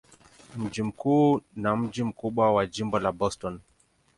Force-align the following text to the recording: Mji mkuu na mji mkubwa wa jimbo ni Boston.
Mji 0.57 0.83
mkuu 0.83 1.41
na 1.55 1.75
mji 1.75 2.03
mkubwa 2.03 2.53
wa 2.53 2.67
jimbo 2.67 2.99
ni 2.99 3.11
Boston. 3.11 3.61